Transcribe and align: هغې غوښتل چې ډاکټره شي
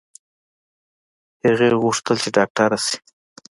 هغې 1.45 1.69
غوښتل 1.81 2.15
چې 2.23 2.29
ډاکټره 2.35 2.77
شي 2.85 2.97